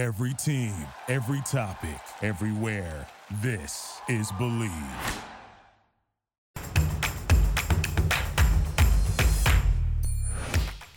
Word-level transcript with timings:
Every 0.00 0.32
team, 0.32 0.72
every 1.08 1.42
topic, 1.42 2.00
everywhere. 2.22 3.06
This 3.42 4.00
is 4.08 4.32
Bleav. 4.32 4.70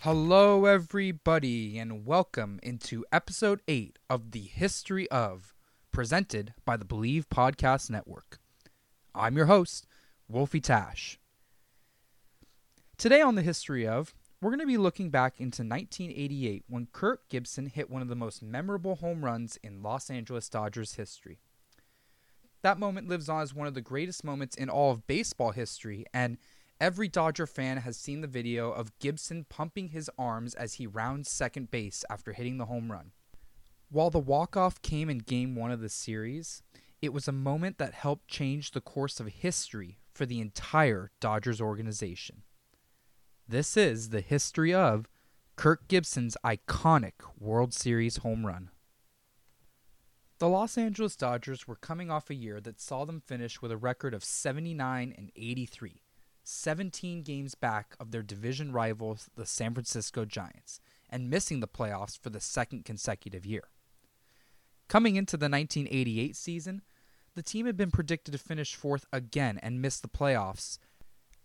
Hello, 0.04 0.64
everybody, 0.64 1.78
and 1.78 2.06
welcome 2.06 2.62
into 2.64 3.04
episode 3.12 3.60
8 3.68 4.00
of 4.10 4.32
The 4.32 4.40
History 4.40 5.12
of, 5.12 5.54
presented 5.92 6.54
by 6.64 6.78
the 6.78 6.86
Bleav 6.86 7.26
Podcast 7.26 7.90
Network. 7.90 8.40
I'm 9.14 9.36
your 9.36 9.48
host, 9.48 9.86
Wolfie 10.30 10.62
Tash. 10.62 11.20
Today 12.98 13.20
on 13.20 13.36
The 13.36 13.42
History 13.42 13.86
of, 13.86 14.14
we're 14.44 14.52
going 14.52 14.60
to 14.60 14.66
be 14.66 14.78
looking 14.78 15.10
back 15.10 15.40
into 15.40 15.64
1988 15.64 16.66
when 16.68 16.88
Kirk 16.92 17.30
Gibson 17.30 17.68
hit 17.68 17.90
one 17.90 18.02
of 18.02 18.10
the 18.10 18.16
most 18.16 18.44
memorable 18.44 18.96
home 18.96 19.24
runs 19.24 19.58
in 19.64 19.82
Los 19.82 20.10
Angeles 20.10 20.50
Dodgers 20.50 20.96
history. 20.96 21.40
That 22.62 22.78
moment 22.78 23.08
lives 23.08 23.30
on 23.30 23.42
as 23.42 23.54
one 23.54 23.68
of 23.68 23.74
the 23.74 23.82
greatest 23.82 24.24
moments 24.24 24.58
in 24.58 24.70
all 24.70 24.92
of 24.92 25.08
baseball 25.08 25.52
history, 25.52 26.06
and 26.14 26.38
every 26.82 27.08
Dodger 27.08 27.48
fan 27.48 27.78
has 27.78 27.96
seen 27.96 28.20
the 28.20 28.28
video 28.28 28.72
of 28.72 28.98
Gibson 29.00 29.46
pumping 29.48 29.90
his 29.90 30.10
arms 30.18 30.56
as 30.56 30.74
he 30.74 30.88
rounds 30.88 31.30
second 31.30 31.72
base 31.72 32.04
after 32.10 32.34
hitting 32.34 32.58
the 32.58 32.66
home 32.66 32.92
run. 32.92 33.12
While 33.90 34.10
the 34.10 34.20
walk-off 34.20 34.82
came 34.82 35.10
in 35.10 35.20
game 35.20 35.56
1 35.56 35.72
of 35.72 35.80
the 35.80 35.88
series, 35.88 36.64
it 37.02 37.14
was 37.14 37.30
a 37.30 37.34
moment 37.34 37.78
that 37.78 37.94
helped 37.94 38.28
change 38.28 38.72
the 38.72 38.82
course 38.82 39.22
of 39.22 39.28
history 39.28 40.00
for 40.14 40.26
the 40.26 40.42
entire 40.42 41.12
Dodgers 41.22 41.62
organization. 41.62 42.44
This 43.54 43.78
is 43.78 44.10
the 44.10 44.22
history 44.22 44.74
of 44.74 45.08
Kirk 45.58 45.88
Gibson's 45.88 46.36
iconic 46.44 47.22
World 47.38 47.72
Series 47.72 48.18
home 48.18 48.48
run. 48.48 48.72
The 50.40 50.50
Los 50.50 50.76
Angeles 50.76 51.16
Dodgers 51.16 51.68
were 51.68 51.76
coming 51.76 52.10
off 52.10 52.32
a 52.32 52.34
year 52.34 52.60
that 52.62 52.82
saw 52.82 53.06
them 53.06 53.22
finish 53.22 53.62
with 53.62 53.72
a 53.72 53.78
record 53.78 54.16
of 54.16 54.24
79 54.24 55.14
and 55.16 55.32
83, 55.36 56.02
17 56.44 57.22
games 57.22 57.54
back 57.54 57.96
of 58.00 58.10
their 58.10 58.24
division 58.24 58.72
rivals, 58.72 59.30
the 59.36 59.46
San 59.46 59.76
Francisco 59.76 60.26
Giants, 60.26 60.80
and 61.08 61.30
missing 61.30 61.60
the 61.60 61.68
playoffs 61.68 62.18
for 62.18 62.32
the 62.32 62.40
second 62.40 62.86
consecutive 62.86 63.46
year. 63.46 63.66
Coming 64.88 65.16
into 65.16 65.38
the 65.38 65.44
1988 65.44 66.36
season, 66.36 66.82
the 67.36 67.44
team 67.44 67.68
had 67.68 67.78
been 67.78 67.92
predicted 67.92 68.32
to 68.32 68.40
finish 68.40 68.74
fourth 68.74 69.06
again 69.14 69.60
and 69.62 69.80
miss 69.80 70.00
the 70.00 70.08
playoffs. 70.08 70.80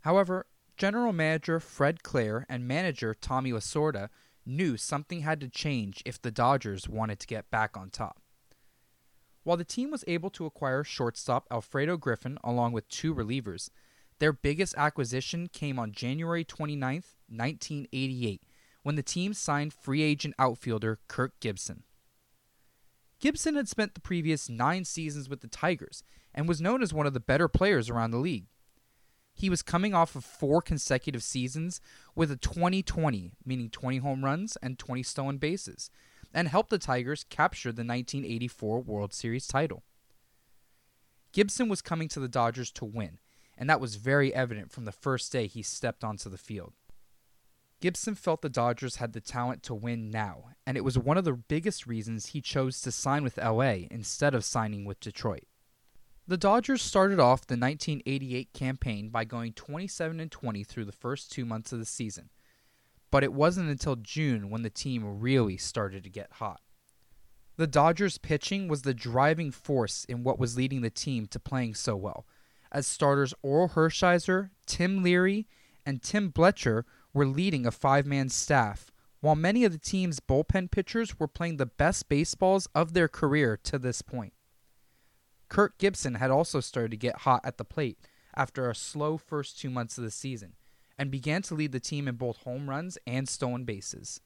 However, 0.01 0.47
General 0.79 1.13
Manager 1.13 1.59
Fred 1.59 2.05
Claire 2.05 2.47
and 2.49 2.69
manager 2.69 3.13
Tommy 3.13 3.51
Lasorda 3.51 4.11
knew 4.47 4.77
something 4.77 5.23
had 5.23 5.41
to 5.41 5.49
change 5.49 6.05
if 6.07 6.23
the 6.23 6.31
Dodgers 6.31 6.89
wanted 6.89 7.19
to 7.19 7.27
get 7.27 7.51
back 7.51 7.77
on 7.77 7.91
top. 7.91 8.23
While 9.43 9.57
the 9.57 9.65
team 9.65 9.91
was 9.91 10.05
able 10.07 10.31
to 10.31 10.47
acquire 10.47 10.85
shortstop 10.85 11.49
Alfredo 11.51 11.97
Griffin 11.97 12.39
along 12.45 12.73
with 12.73 12.89
two 12.89 13.13
relievers, 13.13 13.71
their 14.21 14.33
biggest 14.33 14.77
acquisition 14.77 15.49
came 15.49 15.81
on 15.81 15.91
January 15.91 16.45
29, 16.45 17.03
1988, 17.29 18.43
when 18.85 18.95
the 18.95 19.03
team 19.03 19.35
signed 19.35 19.73
free 19.73 20.03
agent 20.03 20.35
outfielder 20.39 21.01
Kirk 21.09 21.33
Gibson. 21.41 21.83
Gibson 23.19 23.57
had 23.57 23.69
spent 23.69 23.95
the 23.95 24.01
previous 24.01 24.49
nine 24.49 24.85
seasons 24.85 25.29
with 25.29 25.41
the 25.41 25.49
Tigers 25.49 26.05
and 26.33 26.47
was 26.47 26.61
known 26.61 26.83
as 26.83 26.95
one 26.95 27.07
of 27.07 27.15
the 27.15 27.21
better 27.21 27.49
players 27.49 27.91
around 27.91 28.13
the 28.13 28.19
league. 28.19 28.47
He 29.39 29.49
was 29.49 29.63
coming 29.63 29.95
off 29.95 30.17
of 30.17 30.25
four 30.25 30.61
consecutive 30.61 31.23
seasons 31.23 31.81
with 32.17 32.33
a 32.33 32.37
20 32.37 32.83
20, 32.83 33.33
meaning 33.45 33.71
20 33.71 33.99
home 33.99 34.25
runs 34.25 34.57
and 34.61 34.77
20 34.77 35.05
stolen 35.05 35.39
bases, 35.39 35.93
and 36.35 36.49
helped 36.49 36.71
the 36.71 36.79
Tigers 36.79 37.25
capture 37.31 37.71
the 37.71 37.85
1984 37.85 38.81
World 38.81 39.15
Series 39.15 39.47
title. 39.47 39.85
Gibson 41.31 41.69
was 41.69 41.81
coming 41.81 42.09
to 42.09 42.19
the 42.19 42.27
Dodgers 42.27 42.73
to 42.73 42.85
win, 42.85 43.19
and 43.57 43.71
that 43.71 43.81
was 43.81 43.95
very 43.95 44.35
evident 44.35 44.73
from 44.73 44.87
the 44.87 44.93
first 44.93 45.31
day 45.31 45.47
he 45.47 45.63
stepped 45.63 46.03
onto 46.03 46.29
the 46.29 46.37
field. 46.37 46.73
Gibson 47.81 48.17
felt 48.17 48.43
the 48.43 48.49
Dodgers 48.49 48.97
had 48.97 49.13
the 49.13 49.21
talent 49.21 49.63
to 49.63 49.75
win 49.75 50.11
now, 50.11 50.47
and 50.67 50.77
it 50.77 50.83
was 50.83 50.99
one 50.99 51.17
of 51.17 51.25
the 51.25 51.35
biggest 51.35 51.87
reasons 51.87 52.27
he 52.27 52.41
chose 52.41 52.81
to 52.81 52.91
sign 52.91 53.23
with 53.23 53.39
LA 53.39 53.87
instead 53.89 54.35
of 54.35 54.45
signing 54.45 54.85
with 54.85 54.99
Detroit. 54.99 55.45
The 56.29 56.37
Dodgers 56.37 56.83
started 56.83 57.19
off 57.19 57.47
the 57.47 57.55
1988 57.55 58.53
campaign 58.53 59.09
by 59.09 59.25
going 59.25 59.55
27 59.55 60.21
and 60.21 60.31
20 60.31 60.63
through 60.63 60.85
the 60.85 60.93
first 60.93 61.33
2 61.33 61.47
months 61.47 61.73
of 61.73 61.79
the 61.79 61.87
season. 61.87 62.29
But 63.11 63.25
it 63.25 63.33
wasn't 63.33 63.71
until 63.71 63.97
June 63.97 64.51
when 64.51 64.61
the 64.61 64.69
team 64.69 65.21
really 65.21 65.57
started 65.57 66.05
to 66.05 66.11
get 66.11 66.33
hot. 66.33 66.61
The 67.57 67.67
Dodgers 67.67 68.19
pitching 68.19 68.69
was 68.69 68.83
the 68.83 68.93
driving 68.93 69.51
force 69.51 70.05
in 70.05 70.23
what 70.23 70.39
was 70.39 70.55
leading 70.55 70.83
the 70.83 70.91
team 70.91 71.25
to 71.29 71.41
playing 71.41 71.77
so 71.77 71.97
well, 71.97 72.27
as 72.71 72.87
starters 72.87 73.33
Orel 73.43 73.73
Hershiser, 73.73 74.51
Tim 74.67 75.03
Leary, 75.03 75.49
and 75.87 76.03
Tim 76.03 76.29
Belcher 76.29 76.85
were 77.15 77.25
leading 77.25 77.65
a 77.65 77.71
five-man 77.71 78.29
staff, 78.29 78.91
while 79.21 79.35
many 79.35 79.65
of 79.65 79.73
the 79.73 79.79
team's 79.79 80.21
bullpen 80.21 80.71
pitchers 80.71 81.19
were 81.19 81.27
playing 81.27 81.57
the 81.57 81.65
best 81.65 82.11
baseballs 82.11 82.69
of 82.75 82.93
their 82.93 83.09
career 83.09 83.57
to 83.65 83.79
this 83.79 84.03
point. 84.03 84.35
Kirk 85.49 85.79
Gibson 85.79 86.15
had 86.15 86.31
also 86.31 86.61
started 86.61 86.91
to 86.91 86.97
get 86.97 87.19
hot 87.19 87.41
at 87.45 87.57
the 87.57 87.65
plate 87.65 87.99
after 88.35 88.69
a 88.69 88.75
slow 88.75 89.17
first 89.17 89.59
two 89.59 89.71
months 89.71 89.99
of 89.99 90.05
the 90.05 90.11
season 90.11 90.55
and 90.99 91.11
began 91.11 91.43
to 91.43 91.55
lead 91.55 91.73
the 91.73 91.81
team 91.81 92.09
in 92.09 92.17
both 92.17 92.39
home 92.39 92.69
runs 92.69 92.99
and 93.07 93.29
stolen 93.29 93.65
bases. 93.65 94.21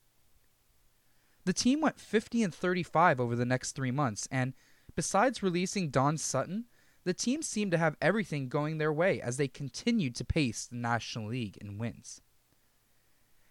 The 1.44 1.52
team 1.52 1.80
went 1.80 2.00
50 2.00 2.42
and 2.42 2.54
35 2.54 3.20
over 3.20 3.36
the 3.36 3.44
next 3.44 3.72
three 3.72 3.90
months, 3.90 4.28
and 4.30 4.54
besides 4.94 5.42
releasing 5.42 5.90
Don 5.90 6.16
Sutton, 6.16 6.66
the 7.04 7.14
team 7.14 7.42
seemed 7.42 7.72
to 7.72 7.78
have 7.78 7.96
everything 8.00 8.48
going 8.48 8.78
their 8.78 8.92
way 8.92 9.20
as 9.20 9.36
they 9.36 9.48
continued 9.48 10.14
to 10.16 10.24
pace 10.24 10.66
the 10.66 10.76
National 10.76 11.28
League 11.28 11.58
in 11.60 11.78
wins. 11.78 12.20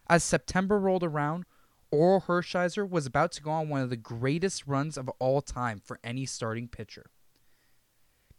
As 0.09 0.24
September 0.24 0.80
rolled 0.80 1.03
around, 1.03 1.46
Orel 1.92 2.24
Hershiser 2.24 2.90
was 2.90 3.06
about 3.06 3.34
to 3.34 3.42
go 3.42 3.52
on 3.52 3.68
one 3.68 3.82
of 3.82 3.90
the 3.90 3.98
greatest 3.98 4.66
runs 4.66 4.98
of 4.98 5.09
all 5.20 5.42
time 5.42 5.82
for 5.84 6.00
any 6.03 6.26
starting 6.26 6.70
pitcher. 6.70 7.12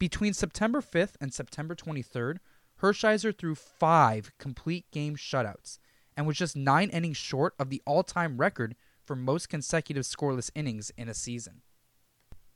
Between 0.02 0.34
September 0.34 0.80
5th 0.80 1.14
and 1.20 1.32
September 1.32 1.76
23rd, 1.76 2.38
Hershiser 2.82 3.38
threw 3.38 3.54
five 3.54 4.32
complete 4.36 4.90
game 4.90 5.14
shutouts 5.14 5.78
and 6.16 6.26
was 6.26 6.36
just 6.36 6.56
nine 6.56 6.90
innings 6.90 7.16
short 7.16 7.54
of 7.56 7.70
the 7.70 7.80
all 7.86 8.02
time 8.02 8.38
record 8.38 8.74
for 9.04 9.14
most 9.14 9.48
consecutive 9.48 10.02
scoreless 10.02 10.50
innings 10.56 10.90
in 10.98 11.08
a 11.08 11.14
season. 11.14 11.62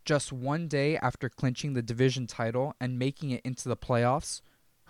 Just 0.04 0.32
one 0.32 0.66
day 0.66 0.96
after 0.96 1.28
clinching 1.28 1.74
the 1.74 1.82
division 1.82 2.26
title 2.26 2.74
and 2.80 2.98
making 2.98 3.30
it 3.30 3.42
into 3.44 3.68
the 3.68 3.76
playoffs, 3.76 4.40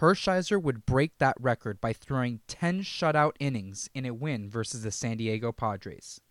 Hershiser 0.01 0.59
would 0.59 0.87
break 0.87 1.19
that 1.19 1.37
record 1.39 1.79
by 1.79 1.93
throwing 1.93 2.41
10 2.49 2.81
shutout 2.85 3.33
innings 3.39 3.91
in 3.95 4.07
a 4.07 4.15
win 4.15 4.49
versus 4.49 4.83
the 4.83 4.91
San 4.91 5.19
Diego 5.19 5.53
Padres. 5.53 6.23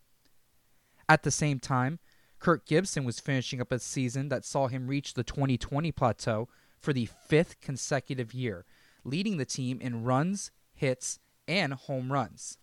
At 1.08 1.22
the 1.22 1.30
same 1.30 1.60
time, 1.60 2.00
Kirk 2.46 2.64
Gibson 2.64 3.02
was 3.02 3.18
finishing 3.18 3.60
up 3.60 3.72
a 3.72 3.80
season 3.80 4.28
that 4.28 4.44
saw 4.44 4.68
him 4.68 4.86
reach 4.86 5.14
the 5.14 5.24
2020 5.24 5.90
plateau 5.90 6.48
for 6.78 6.92
the 6.92 7.06
fifth 7.06 7.60
consecutive 7.60 8.32
year, 8.32 8.64
leading 9.02 9.36
the 9.36 9.44
team 9.44 9.80
in 9.80 10.04
runs, 10.04 10.52
hits, 10.72 11.18
and 11.48 11.74
home 11.74 12.12
runs. 12.12 12.58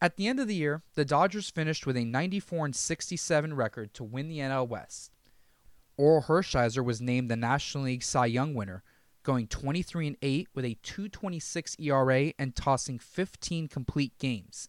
At 0.00 0.16
the 0.16 0.28
end 0.28 0.38
of 0.38 0.46
the 0.46 0.54
year, 0.54 0.84
the 0.94 1.04
Dodgers 1.04 1.50
finished 1.50 1.88
with 1.88 1.96
a 1.96 2.04
94 2.04 2.66
and 2.66 2.76
67 2.76 3.52
record 3.52 3.92
to 3.94 4.04
win 4.04 4.28
the 4.28 4.38
NL 4.38 4.68
West. 4.68 5.10
Orel 5.98 6.26
Hershiser 6.26 6.84
was 6.84 7.00
named 7.00 7.32
the 7.32 7.36
National 7.36 7.82
League 7.82 8.04
Cy 8.04 8.26
Young 8.26 8.54
winner, 8.54 8.84
going 9.24 9.48
23 9.48 10.06
and 10.06 10.16
8 10.22 10.48
with 10.54 10.64
a 10.64 10.78
2.26 10.84 11.80
ERA 11.80 12.32
and 12.38 12.54
tossing 12.54 13.00
15 13.00 13.66
complete 13.66 14.16
games, 14.20 14.68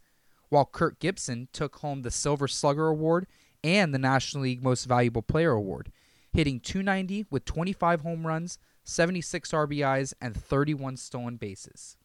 while 0.50 0.66
Kirk 0.66 0.98
Gibson 0.98 1.48
took 1.54 1.76
home 1.76 2.02
the 2.02 2.10
Silver 2.10 2.48
Slugger 2.48 2.88
Award 2.88 3.28
and 3.64 3.94
the 3.94 4.00
National 4.00 4.44
League 4.44 4.64
Most 4.64 4.86
Valuable 4.86 5.22
Player 5.22 5.52
Award, 5.52 5.92
hitting 6.32 6.60
290 6.60 7.26
with 7.30 7.46
25 7.46 8.02
home 8.02 8.26
runs, 8.26 8.58
76 8.84 9.52
RBIs, 9.52 10.14
and 10.22 10.36
31 10.36 10.98
stolen 10.98 11.38
bases. 11.38 11.98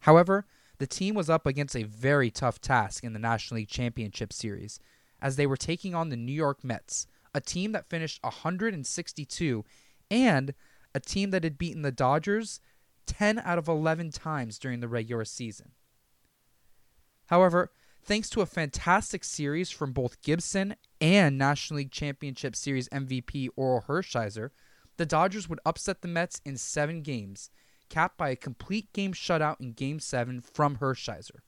However, 0.00 0.46
the 0.78 0.86
team 0.86 1.14
was 1.14 1.28
up 1.28 1.46
against 1.46 1.76
a 1.76 1.82
very 1.82 2.30
tough 2.30 2.60
task 2.60 3.04
in 3.04 3.12
the 3.12 3.18
National 3.18 3.58
League 3.58 3.68
Championship 3.68 4.32
Series, 4.32 4.78
as 5.20 5.36
they 5.36 5.46
were 5.46 5.56
taking 5.56 5.94
on 5.94 6.08
the 6.08 6.16
New 6.16 6.32
York 6.32 6.62
Mets, 6.62 7.06
a 7.34 7.40
team 7.40 7.72
that 7.72 7.90
finished 7.90 8.22
162 8.22 9.64
and 10.10 10.54
a 10.94 11.00
team 11.00 11.30
that 11.30 11.44
had 11.44 11.58
beaten 11.58 11.82
the 11.82 11.92
Dodgers 11.92 12.60
10 13.06 13.40
out 13.40 13.58
of 13.58 13.68
11 13.68 14.10
times 14.12 14.58
during 14.58 14.80
the 14.80 14.88
regular 14.88 15.24
season. 15.24 15.72
However, 17.26 17.70
thanks 18.08 18.30
to 18.30 18.40
a 18.40 18.46
fantastic 18.46 19.22
series 19.22 19.70
from 19.70 19.92
both 19.92 20.22
Gibson 20.22 20.74
and 20.98 21.36
National 21.36 21.76
League 21.76 21.90
Championship 21.90 22.56
Series 22.56 22.88
MVP 22.88 23.50
Orel 23.54 23.84
Hershiser, 23.84 24.48
the 24.96 25.04
Dodgers 25.04 25.46
would 25.46 25.60
upset 25.66 26.00
the 26.00 26.08
Mets 26.08 26.40
in 26.42 26.56
seven 26.56 27.02
games, 27.02 27.50
capped 27.90 28.16
by 28.16 28.30
a 28.30 28.36
complete 28.36 28.90
game 28.94 29.12
shutout 29.12 29.60
in 29.60 29.72
Game 29.72 30.00
7 30.00 30.40
from 30.40 30.78
Hershiser. 30.78 31.40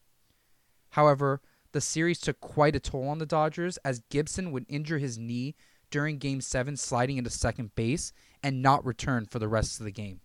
However, 0.90 1.40
the 1.72 1.80
series 1.80 2.20
took 2.20 2.40
quite 2.40 2.76
a 2.76 2.80
toll 2.80 3.08
on 3.08 3.16
the 3.16 3.24
Dodgers 3.24 3.78
as 3.78 4.02
Gibson 4.10 4.52
would 4.52 4.66
injure 4.68 4.98
his 4.98 5.16
knee 5.16 5.54
during 5.90 6.18
Game 6.18 6.42
7, 6.42 6.76
sliding 6.76 7.16
into 7.16 7.30
second 7.30 7.74
base 7.74 8.12
and 8.42 8.60
not 8.60 8.84
return 8.84 9.24
for 9.24 9.38
the 9.38 9.48
rest 9.48 9.80
of 9.80 9.84
the 9.84 9.90
game. 9.90 10.20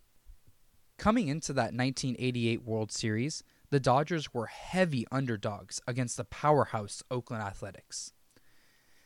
Coming 0.97 1.29
into 1.29 1.53
that 1.53 1.73
1988 1.73 2.61
World 2.63 2.91
Series, 2.91 3.41
the 3.69 3.79
Dodgers 3.79 4.33
were 4.33 4.47
heavy 4.47 5.05
underdogs 5.11 5.81
against 5.87 6.17
the 6.17 6.23
powerhouse 6.23 7.03
Oakland 7.09 7.43
Athletics. 7.43 8.13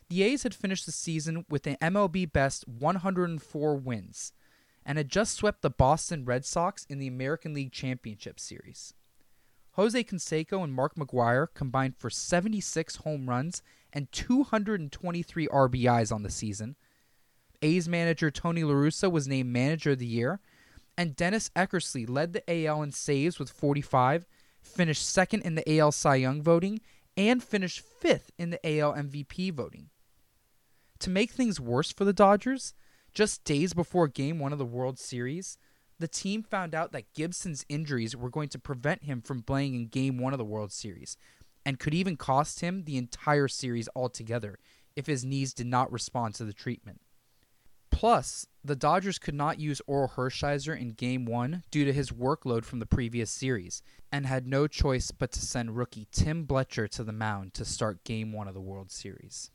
The 0.08 0.22
A's 0.24 0.42
had 0.42 0.54
finished 0.54 0.86
the 0.86 0.92
season 0.92 1.44
with 1.48 1.66
an 1.66 1.76
MLB 1.80 2.32
best 2.32 2.66
104 2.66 3.76
wins 3.76 4.32
and 4.84 4.98
had 4.98 5.08
just 5.08 5.34
swept 5.34 5.62
the 5.62 5.70
Boston 5.70 6.24
Red 6.24 6.44
Sox 6.44 6.84
in 6.86 6.98
the 6.98 7.06
American 7.06 7.54
League 7.54 7.72
Championship 7.72 8.40
Series. 8.40 8.94
Jose 9.72 10.02
Canseco 10.02 10.64
and 10.64 10.74
Mark 10.74 10.96
McGwire 10.96 11.46
combined 11.54 11.96
for 11.96 12.10
76 12.10 12.96
home 12.96 13.28
runs 13.28 13.62
and 13.92 14.10
223 14.10 15.46
RBIs 15.46 16.12
on 16.12 16.22
the 16.22 16.30
season. 16.30 16.76
A's 17.62 17.88
manager 17.88 18.30
Tony 18.30 18.64
La 18.64 18.74
Russa 18.74 19.10
was 19.10 19.28
named 19.28 19.52
Manager 19.52 19.92
of 19.92 19.98
the 19.98 20.06
Year, 20.06 20.40
and 20.96 21.14
Dennis 21.14 21.50
Eckersley 21.54 22.08
led 22.08 22.32
the 22.32 22.66
AL 22.66 22.82
in 22.82 22.92
saves 22.92 23.38
with 23.38 23.50
45, 23.50 24.26
finished 24.62 25.08
second 25.08 25.42
in 25.42 25.54
the 25.54 25.78
AL 25.78 25.92
Cy 25.92 26.16
Young 26.16 26.42
voting, 26.42 26.80
and 27.16 27.42
finished 27.42 27.80
fifth 27.80 28.30
in 28.38 28.50
the 28.50 28.66
AL 28.66 28.94
MVP 28.94 29.52
voting. 29.52 29.90
To 31.00 31.10
make 31.10 31.30
things 31.30 31.60
worse 31.60 31.92
for 31.92 32.04
the 32.04 32.12
Dodgers, 32.12 32.74
just 33.14 33.44
days 33.44 33.72
before 33.72 34.08
Game 34.08 34.38
1 34.38 34.52
of 34.52 34.58
the 34.58 34.64
World 34.64 34.98
Series, 34.98 35.58
the 35.98 36.08
team 36.08 36.42
found 36.42 36.74
out 36.74 36.92
that 36.92 37.12
Gibson's 37.14 37.66
injuries 37.68 38.16
were 38.16 38.30
going 38.30 38.48
to 38.50 38.58
prevent 38.58 39.04
him 39.04 39.20
from 39.20 39.42
playing 39.42 39.74
in 39.74 39.88
Game 39.88 40.18
1 40.18 40.32
of 40.32 40.38
the 40.38 40.44
World 40.44 40.72
Series, 40.72 41.16
and 41.64 41.78
could 41.78 41.94
even 41.94 42.16
cost 42.16 42.60
him 42.60 42.84
the 42.84 42.96
entire 42.96 43.48
series 43.48 43.88
altogether 43.94 44.58
if 44.96 45.06
his 45.06 45.24
knees 45.24 45.52
did 45.52 45.66
not 45.66 45.92
respond 45.92 46.34
to 46.34 46.44
the 46.44 46.52
treatment. 46.52 47.00
Plus, 48.00 48.46
the 48.64 48.74
Dodgers 48.74 49.18
could 49.18 49.34
not 49.34 49.60
use 49.60 49.82
Orel 49.86 50.14
Hershiser 50.14 50.74
in 50.74 50.92
Game 50.92 51.26
1 51.26 51.64
due 51.70 51.84
to 51.84 51.92
his 51.92 52.10
workload 52.10 52.64
from 52.64 52.78
the 52.78 52.86
previous 52.86 53.30
series, 53.30 53.82
and 54.10 54.24
had 54.24 54.46
no 54.46 54.66
choice 54.66 55.10
but 55.10 55.30
to 55.32 55.40
send 55.42 55.76
rookie 55.76 56.08
Tim 56.10 56.44
Belcher 56.44 56.88
to 56.88 57.04
the 57.04 57.12
mound 57.12 57.52
to 57.52 57.64
start 57.66 58.02
Game 58.04 58.32
1 58.32 58.48
of 58.48 58.54
the 58.54 58.60
World 58.62 58.90
Series. 58.90 59.50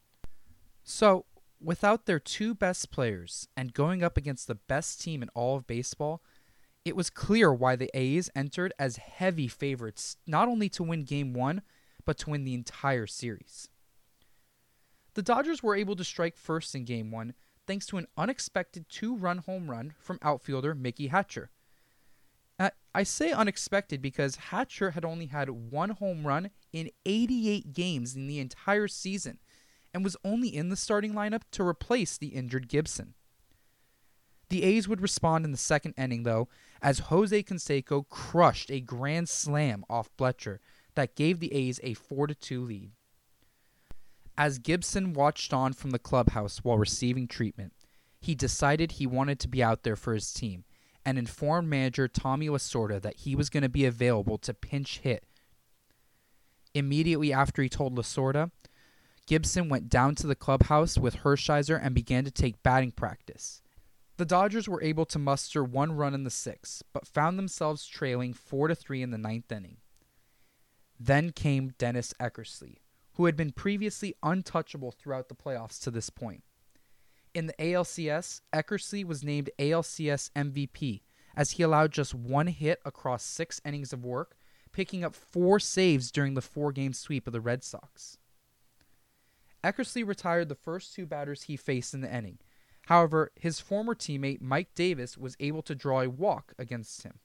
So, 0.83 1.25
without 1.59 2.05
their 2.05 2.19
two 2.19 2.53
best 2.53 2.91
players 2.91 3.47
and 3.57 3.73
going 3.73 4.03
up 4.03 4.15
against 4.15 4.45
the 4.45 4.53
best 4.53 5.01
team 5.01 5.23
in 5.23 5.29
all 5.29 5.57
of 5.57 5.65
baseball, 5.65 6.21
it 6.85 6.95
was 6.95 7.09
clear 7.09 7.51
why 7.51 7.75
the 7.75 7.89
A's 7.95 8.29
entered 8.35 8.73
as 8.77 8.97
heavy 8.97 9.47
favorites 9.47 10.17
not 10.27 10.47
only 10.47 10.69
to 10.69 10.83
win 10.83 11.03
Game 11.03 11.33
1, 11.33 11.63
but 12.05 12.19
to 12.19 12.29
win 12.29 12.43
the 12.43 12.53
entire 12.53 13.07
series. 13.07 13.69
The 15.15 15.23
Dodgers 15.23 15.63
were 15.63 15.75
able 15.75 15.95
to 15.95 16.03
strike 16.03 16.37
first 16.37 16.75
in 16.75 16.85
Game 16.85 17.09
1 17.09 17.33
thanks 17.67 17.85
to 17.87 17.97
an 17.97 18.07
unexpected 18.17 18.87
two 18.89 19.15
run 19.15 19.39
home 19.39 19.69
run 19.69 19.93
from 19.99 20.19
outfielder 20.21 20.75
Mickey 20.75 21.07
Hatcher. 21.07 21.49
I 22.95 23.03
say 23.03 23.33
unexpected 23.33 24.01
because 24.01 24.37
Hatcher 24.37 24.91
had 24.91 25.03
only 25.03 25.25
had 25.25 25.49
one 25.49 25.89
home 25.89 26.25
run 26.25 26.49
in 26.71 26.91
88 27.05 27.73
games 27.73 28.15
in 28.15 28.27
the 28.27 28.39
entire 28.39 28.87
season 28.87 29.37
and 29.93 30.01
was 30.01 30.15
only 30.23 30.47
in 30.47 30.69
the 30.69 30.77
starting 30.77 31.11
lineup 31.11 31.41
to 31.51 31.67
replace 31.67 32.17
the 32.17 32.29
injured 32.29 32.69
Gibson. 32.69 33.13
The 34.47 34.63
A's 34.63 34.87
would 34.87 35.01
respond 35.01 35.43
in 35.43 35.51
the 35.51 35.57
second 35.57 35.95
inning, 35.97 36.23
though, 36.23 36.47
as 36.81 36.99
Jose 36.99 37.43
Canseco 37.43 38.07
crushed 38.07 38.71
a 38.71 38.79
grand 38.79 39.27
slam 39.27 39.83
off 39.89 40.09
Belcher 40.15 40.61
that 40.93 41.17
gave 41.17 41.41
the 41.41 41.53
A's 41.53 41.81
a 41.83 41.95
4 41.95 42.27
2 42.27 42.63
lead. 42.63 42.91
As 44.37 44.59
Gibson 44.59 45.13
watched 45.13 45.53
on 45.53 45.73
from 45.73 45.91
the 45.91 45.99
clubhouse 45.99 46.57
while 46.59 46.77
receiving 46.77 47.27
treatment, 47.27 47.73
he 48.19 48.35
decided 48.35 48.93
he 48.93 49.07
wanted 49.07 49.39
to 49.39 49.47
be 49.47 49.63
out 49.63 49.83
there 49.83 49.95
for 49.95 50.13
his 50.13 50.33
team 50.33 50.65
and 51.05 51.17
informed 51.17 51.69
manager 51.69 52.07
Tommy 52.07 52.47
Lasorda 52.47 53.01
that 53.01 53.17
he 53.17 53.35
was 53.35 53.49
going 53.49 53.63
to 53.63 53.69
be 53.69 53.85
available 53.85 54.37
to 54.39 54.53
pinch 54.53 54.99
hit. 54.99 55.25
Immediately 56.73 57.31
after 57.31 57.61
he 57.61 57.69
told 57.69 57.95
Lasorda, 57.95 58.51
Gibson 59.27 59.69
went 59.69 59.89
down 59.89 60.15
to 60.15 60.27
the 60.27 60.35
clubhouse 60.35 60.97
with 60.97 61.17
Hershiser 61.17 61.79
and 61.81 61.95
began 61.95 62.25
to 62.25 62.31
take 62.31 62.61
batting 62.63 62.91
practice. 62.91 63.61
The 64.17 64.25
Dodgers 64.25 64.67
were 64.67 64.83
able 64.83 65.05
to 65.05 65.19
muster 65.19 65.63
one 65.63 65.93
run 65.93 66.13
in 66.13 66.23
the 66.23 66.29
sixth, 66.29 66.83
but 66.93 67.07
found 67.07 67.37
themselves 67.37 67.85
trailing 67.85 68.33
4 68.33 68.69
to 68.69 68.75
3 68.75 69.01
in 69.01 69.11
the 69.11 69.17
ninth 69.17 69.51
inning. 69.51 69.77
Then 70.99 71.31
came 71.31 71.73
Dennis 71.77 72.13
Eckersley, 72.19 72.77
who 73.15 73.25
had 73.25 73.35
been 73.35 73.51
previously 73.51 74.15
untouchable 74.23 74.91
throughout 74.91 75.29
the 75.29 75.35
playoffs 75.35 75.81
to 75.81 75.91
this 75.91 76.09
point. 76.09 76.43
In 77.33 77.47
the 77.47 77.55
ALCS, 77.59 78.41
Eckersley 78.53 79.03
was 79.03 79.23
named 79.23 79.49
ALCS 79.59 80.31
MVP 80.35 81.01
as 81.35 81.51
he 81.51 81.63
allowed 81.63 81.91
just 81.91 82.13
one 82.13 82.47
hit 82.47 82.79
across 82.85 83.23
six 83.23 83.59
innings 83.65 83.91
of 83.91 84.05
work, 84.05 84.37
picking 84.71 85.03
up 85.03 85.15
four 85.15 85.59
saves 85.59 86.11
during 86.11 86.33
the 86.33 86.41
four 86.41 86.71
game 86.71 86.93
sweep 86.93 87.27
of 87.27 87.33
the 87.33 87.41
Red 87.41 87.63
Sox. 87.63 88.17
Eckersley 89.63 90.07
retired 90.07 90.47
the 90.47 90.55
first 90.55 90.93
two 90.93 91.05
batters 91.05 91.43
he 91.43 91.57
faced 91.57 91.93
in 91.93 92.01
the 92.01 92.13
inning. 92.13 92.37
However, 92.85 93.31
his 93.35 93.59
former 93.59 93.95
teammate 93.95 94.41
Mike 94.41 94.75
Davis 94.75 95.17
was 95.17 95.35
able 95.39 95.63
to 95.63 95.73
draw 95.73 96.01
a 96.01 96.09
walk 96.09 96.53
against 96.59 97.03
him. 97.03 97.19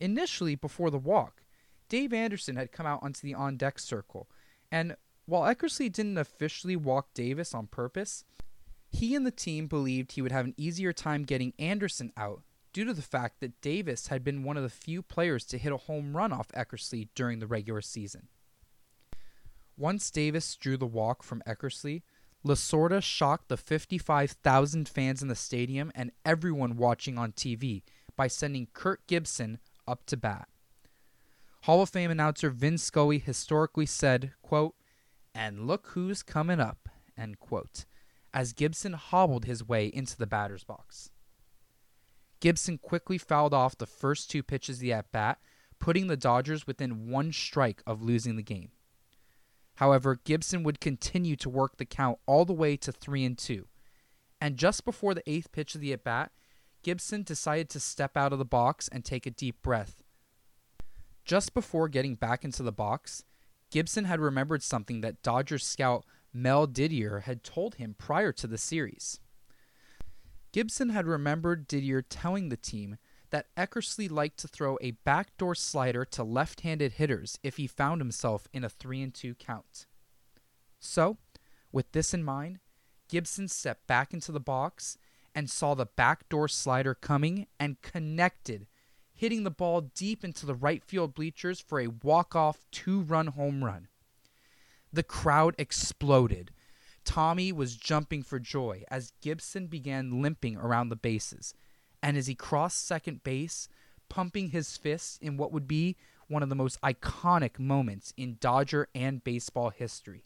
Initially, 0.00 0.56
before 0.56 0.90
the 0.90 0.98
walk, 0.98 1.44
Dave 1.88 2.12
Anderson 2.12 2.56
had 2.56 2.72
come 2.72 2.86
out 2.86 3.02
onto 3.02 3.26
the 3.26 3.34
on 3.34 3.56
deck 3.56 3.78
circle, 3.78 4.28
and 4.70 4.96
while 5.26 5.42
Eckersley 5.42 5.92
didn't 5.92 6.18
officially 6.18 6.76
walk 6.76 7.12
Davis 7.14 7.54
on 7.54 7.66
purpose, 7.66 8.24
he 8.90 9.14
and 9.14 9.26
the 9.26 9.30
team 9.30 9.66
believed 9.66 10.12
he 10.12 10.22
would 10.22 10.32
have 10.32 10.46
an 10.46 10.54
easier 10.56 10.92
time 10.92 11.24
getting 11.24 11.52
Anderson 11.58 12.12
out 12.16 12.42
due 12.72 12.84
to 12.84 12.94
the 12.94 13.02
fact 13.02 13.40
that 13.40 13.60
Davis 13.60 14.06
had 14.06 14.24
been 14.24 14.42
one 14.42 14.56
of 14.56 14.62
the 14.62 14.68
few 14.68 15.02
players 15.02 15.44
to 15.46 15.58
hit 15.58 15.72
a 15.72 15.76
home 15.76 16.16
run 16.16 16.32
off 16.32 16.48
Eckersley 16.52 17.08
during 17.14 17.38
the 17.38 17.46
regular 17.46 17.82
season. 17.82 18.28
Once 19.76 20.10
Davis 20.10 20.56
drew 20.56 20.76
the 20.76 20.86
walk 20.86 21.22
from 21.22 21.42
Eckersley, 21.46 22.02
Lasorda 22.44 23.02
shocked 23.02 23.48
the 23.48 23.56
55,000 23.56 24.88
fans 24.88 25.22
in 25.22 25.28
the 25.28 25.34
stadium 25.34 25.92
and 25.94 26.12
everyone 26.24 26.76
watching 26.76 27.18
on 27.18 27.32
TV 27.32 27.82
by 28.16 28.28
sending 28.28 28.68
Kirk 28.72 29.06
Gibson 29.06 29.58
up 29.86 30.06
to 30.06 30.16
bat. 30.16 30.48
Hall 31.62 31.82
of 31.82 31.90
Fame 31.90 32.10
announcer 32.10 32.50
Vin 32.50 32.78
Scully 32.78 33.18
historically 33.18 33.86
said, 33.86 34.32
quote, 34.42 34.74
and 35.34 35.66
look 35.66 35.88
who's 35.88 36.22
coming 36.22 36.60
up, 36.60 36.88
end 37.16 37.38
quote, 37.40 37.84
as 38.32 38.52
Gibson 38.52 38.94
hobbled 38.94 39.44
his 39.44 39.66
way 39.66 39.86
into 39.86 40.16
the 40.16 40.26
batter's 40.26 40.64
box. 40.64 41.10
Gibson 42.40 42.78
quickly 42.78 43.18
fouled 43.18 43.52
off 43.52 43.76
the 43.76 43.86
first 43.86 44.30
two 44.30 44.42
pitches 44.42 44.76
of 44.76 44.80
the 44.80 44.92
at 44.92 45.10
bat, 45.10 45.38
putting 45.78 46.06
the 46.06 46.16
Dodgers 46.16 46.66
within 46.66 47.10
one 47.10 47.32
strike 47.32 47.82
of 47.86 48.02
losing 48.02 48.36
the 48.36 48.42
game. 48.42 48.70
However, 49.76 50.20
Gibson 50.24 50.62
would 50.64 50.80
continue 50.80 51.36
to 51.36 51.48
work 51.48 51.76
the 51.76 51.84
count 51.84 52.18
all 52.26 52.44
the 52.44 52.52
way 52.52 52.76
to 52.78 52.90
3 52.90 53.24
and 53.24 53.38
2. 53.38 53.66
And 54.40 54.56
just 54.56 54.84
before 54.84 55.14
the 55.14 55.28
eighth 55.30 55.52
pitch 55.52 55.74
of 55.74 55.80
the 55.80 55.92
at 55.92 56.02
bat, 56.04 56.32
Gibson 56.82 57.22
decided 57.22 57.68
to 57.70 57.80
step 57.80 58.16
out 58.16 58.32
of 58.32 58.38
the 58.38 58.44
box 58.44 58.88
and 58.88 59.04
take 59.04 59.26
a 59.26 59.30
deep 59.30 59.62
breath. 59.62 60.02
Just 61.28 61.52
before 61.52 61.88
getting 61.88 62.14
back 62.14 62.42
into 62.42 62.62
the 62.62 62.72
box, 62.72 63.22
Gibson 63.70 64.06
had 64.06 64.18
remembered 64.18 64.62
something 64.62 65.02
that 65.02 65.22
Dodgers 65.22 65.62
scout 65.66 66.06
Mel 66.32 66.66
Didier 66.66 67.20
had 67.20 67.44
told 67.44 67.74
him 67.74 67.94
prior 67.98 68.32
to 68.32 68.46
the 68.46 68.56
series. 68.56 69.20
Gibson 70.52 70.88
had 70.88 71.06
remembered 71.06 71.68
Didier 71.68 72.00
telling 72.00 72.48
the 72.48 72.56
team 72.56 72.96
that 73.28 73.54
Eckersley 73.58 74.10
liked 74.10 74.38
to 74.38 74.48
throw 74.48 74.78
a 74.80 74.92
backdoor 75.04 75.54
slider 75.54 76.06
to 76.06 76.24
left 76.24 76.62
handed 76.62 76.92
hitters 76.92 77.38
if 77.42 77.58
he 77.58 77.66
found 77.66 78.00
himself 78.00 78.48
in 78.54 78.64
a 78.64 78.70
3 78.70 79.02
and 79.02 79.14
2 79.14 79.34
count. 79.34 79.84
So, 80.80 81.18
with 81.70 81.92
this 81.92 82.14
in 82.14 82.24
mind, 82.24 82.60
Gibson 83.10 83.48
stepped 83.48 83.86
back 83.86 84.14
into 84.14 84.32
the 84.32 84.40
box 84.40 84.96
and 85.34 85.50
saw 85.50 85.74
the 85.74 85.84
backdoor 85.84 86.48
slider 86.48 86.94
coming 86.94 87.48
and 87.60 87.82
connected, 87.82 88.66
hitting 89.18 89.42
the 89.42 89.50
ball 89.50 89.80
deep 89.80 90.24
into 90.24 90.46
the 90.46 90.54
right 90.54 90.84
field 90.84 91.12
bleachers 91.12 91.58
for 91.58 91.80
a 91.80 91.88
walk 91.88 92.36
off 92.36 92.64
two 92.70 93.00
run 93.00 93.26
home 93.26 93.64
run. 93.64 93.88
The 94.92 95.02
crowd 95.02 95.56
exploded. 95.58 96.52
Tommy 97.04 97.50
was 97.50 97.74
jumping 97.74 98.22
for 98.22 98.38
joy 98.38 98.84
as 98.88 99.12
Gibson 99.20 99.66
began 99.66 100.22
limping 100.22 100.56
around 100.56 100.88
the 100.88 100.96
bases 100.96 101.52
and 102.00 102.16
as 102.16 102.28
he 102.28 102.36
crossed 102.36 102.86
second 102.86 103.24
base, 103.24 103.68
pumping 104.08 104.50
his 104.50 104.76
fists 104.76 105.18
in 105.20 105.36
what 105.36 105.52
would 105.52 105.66
be 105.66 105.96
one 106.28 106.44
of 106.44 106.48
the 106.48 106.54
most 106.54 106.80
iconic 106.82 107.58
moments 107.58 108.14
in 108.16 108.36
Dodger 108.40 108.86
and 108.94 109.24
baseball 109.24 109.70
history. 109.70 110.22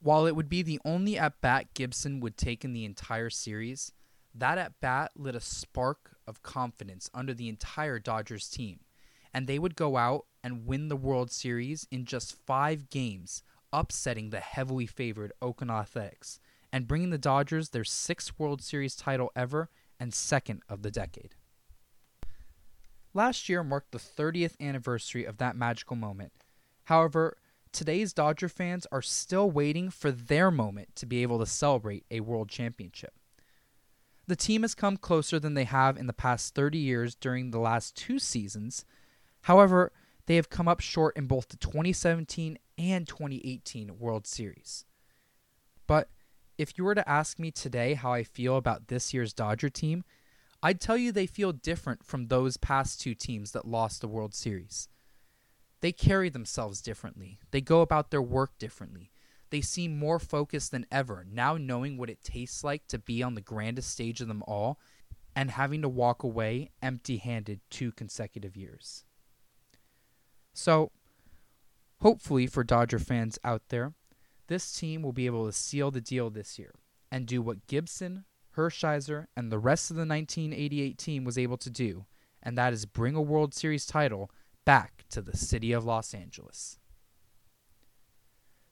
While 0.00 0.26
it 0.26 0.36
would 0.36 0.50
be 0.50 0.60
the 0.60 0.80
only 0.84 1.18
at 1.18 1.40
bat 1.40 1.72
Gibson 1.72 2.20
would 2.20 2.36
take 2.36 2.62
in 2.62 2.74
the 2.74 2.84
entire 2.84 3.30
series, 3.30 3.92
that 4.38 4.58
at 4.58 4.80
bat 4.80 5.12
lit 5.16 5.34
a 5.34 5.40
spark 5.40 6.16
of 6.26 6.42
confidence 6.42 7.10
under 7.14 7.32
the 7.32 7.48
entire 7.48 7.98
Dodgers 7.98 8.48
team, 8.48 8.80
and 9.32 9.46
they 9.46 9.58
would 9.58 9.76
go 9.76 9.96
out 9.96 10.26
and 10.42 10.66
win 10.66 10.88
the 10.88 10.96
World 10.96 11.30
Series 11.30 11.86
in 11.90 12.04
just 12.04 12.36
five 12.46 12.90
games, 12.90 13.42
upsetting 13.72 14.30
the 14.30 14.40
heavily 14.40 14.86
favored 14.86 15.32
Oakland 15.40 15.70
Athletics 15.70 16.38
and 16.72 16.86
bringing 16.86 17.10
the 17.10 17.18
Dodgers 17.18 17.70
their 17.70 17.84
sixth 17.84 18.38
World 18.38 18.62
Series 18.62 18.94
title 18.94 19.30
ever 19.34 19.70
and 19.98 20.12
second 20.12 20.62
of 20.68 20.82
the 20.82 20.90
decade. 20.90 21.34
Last 23.14 23.48
year 23.48 23.64
marked 23.64 23.92
the 23.92 23.98
30th 23.98 24.60
anniversary 24.60 25.24
of 25.24 25.38
that 25.38 25.56
magical 25.56 25.96
moment. 25.96 26.32
However, 26.84 27.38
today's 27.72 28.12
Dodger 28.12 28.48
fans 28.48 28.86
are 28.92 29.00
still 29.00 29.50
waiting 29.50 29.88
for 29.88 30.12
their 30.12 30.50
moment 30.50 30.94
to 30.96 31.06
be 31.06 31.22
able 31.22 31.38
to 31.38 31.46
celebrate 31.46 32.04
a 32.10 32.20
world 32.20 32.50
championship. 32.50 33.14
The 34.28 34.36
team 34.36 34.62
has 34.62 34.74
come 34.74 34.96
closer 34.96 35.38
than 35.38 35.54
they 35.54 35.64
have 35.64 35.96
in 35.96 36.06
the 36.06 36.12
past 36.12 36.54
30 36.54 36.78
years 36.78 37.14
during 37.14 37.50
the 37.50 37.60
last 37.60 37.96
two 37.96 38.18
seasons. 38.18 38.84
However, 39.42 39.92
they 40.26 40.36
have 40.36 40.50
come 40.50 40.66
up 40.66 40.80
short 40.80 41.16
in 41.16 41.26
both 41.26 41.48
the 41.48 41.56
2017 41.56 42.58
and 42.76 43.06
2018 43.06 43.98
World 43.98 44.26
Series. 44.26 44.84
But 45.86 46.10
if 46.58 46.76
you 46.76 46.84
were 46.84 46.96
to 46.96 47.08
ask 47.08 47.38
me 47.38 47.50
today 47.52 47.94
how 47.94 48.12
I 48.12 48.24
feel 48.24 48.56
about 48.56 48.88
this 48.88 49.14
year's 49.14 49.32
Dodger 49.32 49.68
team, 49.68 50.02
I'd 50.62 50.80
tell 50.80 50.96
you 50.96 51.12
they 51.12 51.26
feel 51.26 51.52
different 51.52 52.04
from 52.04 52.26
those 52.26 52.56
past 52.56 53.00
two 53.00 53.14
teams 53.14 53.52
that 53.52 53.68
lost 53.68 54.00
the 54.00 54.08
World 54.08 54.34
Series. 54.34 54.88
They 55.80 55.92
carry 55.92 56.30
themselves 56.30 56.80
differently, 56.80 57.38
they 57.52 57.60
go 57.60 57.82
about 57.82 58.10
their 58.10 58.22
work 58.22 58.58
differently. 58.58 59.12
They 59.50 59.60
seem 59.60 59.98
more 59.98 60.18
focused 60.18 60.72
than 60.72 60.86
ever, 60.90 61.24
now 61.30 61.56
knowing 61.56 61.96
what 61.96 62.10
it 62.10 62.22
tastes 62.22 62.64
like 62.64 62.86
to 62.88 62.98
be 62.98 63.22
on 63.22 63.34
the 63.34 63.40
grandest 63.40 63.90
stage 63.90 64.20
of 64.20 64.28
them 64.28 64.42
all 64.46 64.78
and 65.36 65.50
having 65.50 65.82
to 65.82 65.88
walk 65.88 66.22
away 66.22 66.70
empty 66.82 67.18
handed 67.18 67.60
two 67.70 67.92
consecutive 67.92 68.56
years. 68.56 69.04
So, 70.54 70.90
hopefully, 72.00 72.46
for 72.46 72.64
Dodger 72.64 72.98
fans 72.98 73.38
out 73.44 73.62
there, 73.68 73.92
this 74.48 74.72
team 74.72 75.02
will 75.02 75.12
be 75.12 75.26
able 75.26 75.44
to 75.44 75.52
seal 75.52 75.90
the 75.90 76.00
deal 76.00 76.30
this 76.30 76.58
year 76.58 76.74
and 77.12 77.26
do 77.26 77.42
what 77.42 77.66
Gibson, 77.66 78.24
Hershiser, 78.56 79.26
and 79.36 79.52
the 79.52 79.58
rest 79.58 79.90
of 79.90 79.96
the 79.96 80.06
1988 80.06 80.96
team 80.96 81.24
was 81.24 81.36
able 81.36 81.58
to 81.58 81.70
do, 81.70 82.06
and 82.42 82.56
that 82.56 82.72
is 82.72 82.86
bring 82.86 83.14
a 83.14 83.20
World 83.20 83.54
Series 83.54 83.86
title 83.86 84.30
back 84.64 85.04
to 85.10 85.20
the 85.20 85.36
city 85.36 85.72
of 85.72 85.84
Los 85.84 86.14
Angeles. 86.14 86.78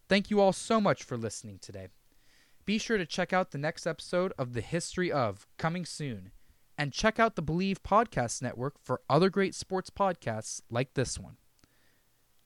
Thank 0.07 0.31
you 0.31 0.39
all 0.39 0.53
so 0.53 0.81
much 0.83 1.03
for 1.03 1.17
listening 1.17 1.59
today. 1.59 1.89
Be 2.67 2.77
sure 2.77 2.99
to 2.99 3.07
check 3.07 3.33
out 3.33 3.51
the 3.51 3.59
next 3.59 3.87
episode 3.87 4.35
of 4.39 4.53
The 4.53 4.61
History 4.61 5.11
of 5.11 5.47
coming 5.57 5.87
soon, 5.87 6.33
and 6.77 6.93
check 6.93 7.19
out 7.19 7.37
the 7.37 7.43
Bleav 7.43 7.79
Podcast 7.79 8.43
Network 8.43 8.75
for 8.83 9.01
other 9.09 9.31
great 9.31 9.55
sports 9.55 9.89
podcasts 9.89 10.61
like 10.69 10.93
this 10.93 11.19
one. 11.19 11.37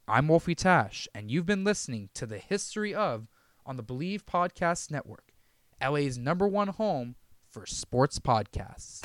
I'm 0.07 0.29
Wolfie 0.29 0.55
Tash, 0.55 1.09
and 1.15 1.33
you've 1.33 1.47
been 1.47 1.65
listening 1.65 2.11
to 2.15 2.27
The 2.27 2.39
History 2.39 2.95
of 2.95 3.27
on 3.67 3.77
the 3.77 3.83
Bleav 3.83 4.23
Podcast 4.23 4.91
Network, 4.93 5.33
LA's 5.83 6.17
number 6.17 6.47
one 6.47 6.69
home 6.69 7.17
for 7.51 7.67
sports 7.67 8.21
podcasts. 8.21 9.05